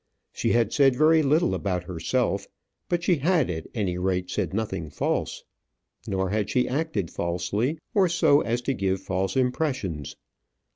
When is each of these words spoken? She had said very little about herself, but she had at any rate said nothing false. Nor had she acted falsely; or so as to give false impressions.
She 0.33 0.53
had 0.53 0.73
said 0.73 0.95
very 0.95 1.21
little 1.21 1.53
about 1.53 1.83
herself, 1.83 2.47
but 2.89 3.03
she 3.03 3.17
had 3.17 3.51
at 3.51 3.67
any 3.75 3.99
rate 3.99 4.31
said 4.31 4.51
nothing 4.51 4.89
false. 4.89 5.43
Nor 6.07 6.31
had 6.31 6.49
she 6.49 6.67
acted 6.67 7.11
falsely; 7.11 7.77
or 7.93 8.09
so 8.09 8.41
as 8.41 8.61
to 8.63 8.73
give 8.73 8.99
false 8.99 9.37
impressions. 9.37 10.15